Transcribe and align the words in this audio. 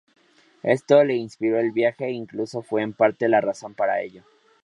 Esto 0.63 1.03
les 1.03 1.17
inspiró 1.19 1.59
el 1.59 1.69
viaje, 1.71 2.05
e 2.05 2.11
incluso 2.13 2.63
fue 2.63 2.81
en 2.81 2.91
parte 2.93 3.29
la 3.29 3.39
razón 3.39 3.75
para 3.75 4.01
ello. 4.01 4.23